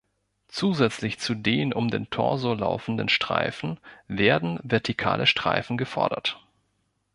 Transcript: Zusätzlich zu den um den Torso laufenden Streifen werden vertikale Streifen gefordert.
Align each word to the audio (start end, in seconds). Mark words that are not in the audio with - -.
Zusätzlich 0.47 1.19
zu 1.19 1.35
den 1.35 1.73
um 1.73 1.91
den 1.91 2.09
Torso 2.09 2.55
laufenden 2.55 3.07
Streifen 3.07 3.79
werden 4.07 4.59
vertikale 4.63 5.27
Streifen 5.27 5.77
gefordert. 5.77 6.39